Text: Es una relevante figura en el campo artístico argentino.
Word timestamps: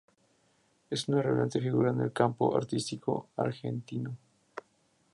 Es 0.89 1.07
una 1.09 1.21
relevante 1.21 1.59
figura 1.59 1.91
en 1.91 2.01
el 2.01 2.11
campo 2.11 2.57
artístico 2.57 3.27
argentino. 3.37 4.17